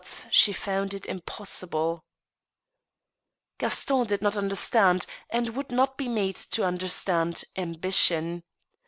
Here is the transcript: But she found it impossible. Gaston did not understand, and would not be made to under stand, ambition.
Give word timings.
But 0.01 0.29
she 0.31 0.51
found 0.51 0.95
it 0.95 1.05
impossible. 1.05 2.03
Gaston 3.59 4.07
did 4.07 4.19
not 4.23 4.35
understand, 4.35 5.05
and 5.29 5.49
would 5.49 5.69
not 5.71 5.95
be 5.95 6.07
made 6.09 6.37
to 6.57 6.65
under 6.65 6.87
stand, 6.87 7.43
ambition. 7.55 8.41